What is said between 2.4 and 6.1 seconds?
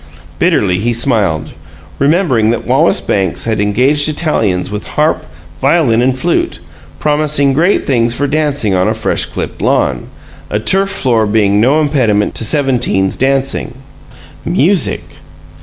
that Wallace Banks had engaged Italians with harp, violin,